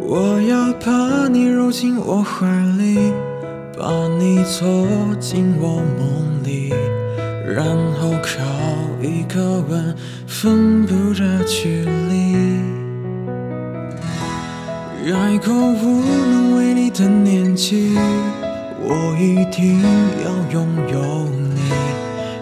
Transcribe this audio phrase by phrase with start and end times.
[0.00, 2.46] 我要把你揉进我怀
[2.78, 3.12] 里，
[3.76, 4.86] 把你做
[5.20, 6.72] 进我梦里，
[7.46, 7.66] 然
[8.00, 8.38] 后靠
[9.02, 9.94] 一个吻
[10.26, 12.36] 分不着距离。
[15.12, 17.94] 爱过无能为力的年纪，
[18.80, 19.82] 我一定
[20.24, 21.60] 要拥有你，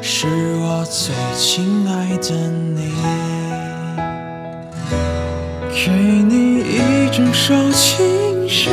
[0.03, 0.27] 是
[0.61, 2.35] 我最亲爱的
[2.75, 2.95] 你。
[5.71, 6.46] 给你
[7.17, 8.69] 整首情诗，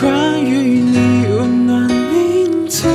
[0.00, 2.86] 关于你温暖名字，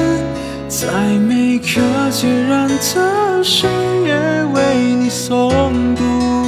[0.69, 0.87] 在
[1.19, 1.65] 每个
[2.09, 3.69] 孑然的深
[4.05, 4.15] 夜
[4.53, 5.51] 为你诵
[5.97, 6.45] 读，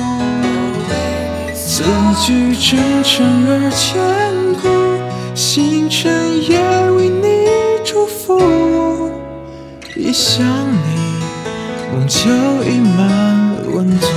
[1.53, 1.83] 字
[2.25, 3.99] 句真诚而坚
[4.61, 4.69] 固，
[5.35, 6.57] 星辰也
[6.91, 7.50] 为你
[7.83, 9.11] 祝福。
[9.94, 11.19] 一想你，
[11.91, 12.29] 梦就
[12.63, 14.07] 溢满温度。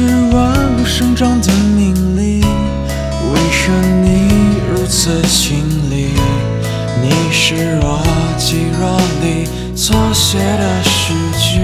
[0.00, 3.70] 是万物生长的命理，为何
[4.02, 4.30] 你
[4.72, 5.58] 如此清
[5.90, 6.14] 丽？
[7.02, 8.00] 你是若
[8.38, 11.60] 即若离错写的诗句。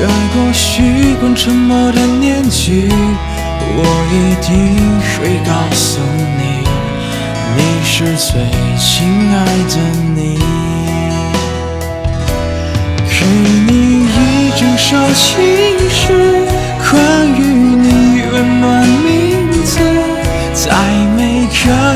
[0.00, 2.86] 爱过习惯沉默的年纪，
[3.74, 3.82] 我
[4.12, 5.98] 一定会告诉
[6.36, 6.42] 你，
[7.56, 8.44] 你是最
[8.78, 9.76] 亲爱的
[14.90, 15.36] 首情
[15.90, 16.46] 诗，
[16.90, 16.96] 关
[17.34, 19.78] 于你温暖名字，
[20.54, 20.72] 在
[21.14, 21.50] 每个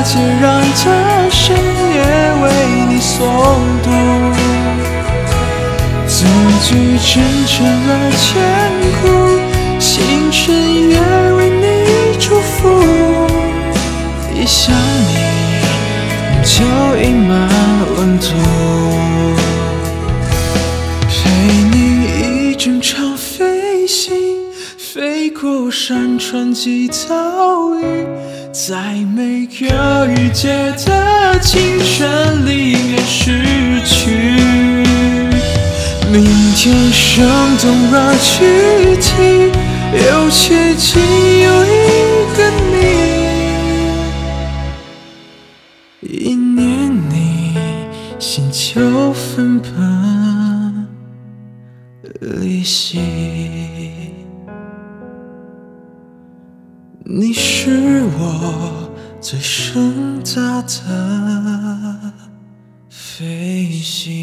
[0.05, 1.99] 孑然的深夜
[2.43, 2.45] 为
[2.91, 3.17] 你诵
[3.83, 3.89] 读，
[6.07, 6.27] 字
[6.65, 7.11] 句真
[7.47, 8.31] 诚而坚
[9.01, 9.03] 固，
[9.81, 10.55] 星辰
[10.91, 11.01] 也
[11.39, 11.41] 为
[24.93, 28.07] 飞过山川及岛屿，
[28.53, 30.49] 在每个雨季
[30.85, 34.11] 的清晨里面失去。
[36.13, 36.23] 明
[36.55, 37.25] 天生
[37.57, 38.45] 动而具
[39.01, 39.51] 体，
[39.97, 41.01] 又接近
[41.41, 41.75] 有一
[42.37, 42.39] 个
[46.03, 47.57] 你，一念你，
[48.19, 50.87] 心就分崩
[52.21, 53.62] 离析。
[57.15, 58.91] 你是我
[59.21, 62.13] 最盛大的
[62.89, 64.22] 飞行。